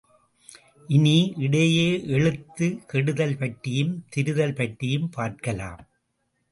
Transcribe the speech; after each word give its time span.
இனி, 0.87 1.33
இடையே 1.37 2.05
எழுத்து 2.07 2.79
கெடுதல் 2.87 3.37
பற்றியும் 3.37 3.93
திரிதல் 4.15 4.55
பற்றியும் 4.55 5.09
பார்க்கலாம். 5.09 5.81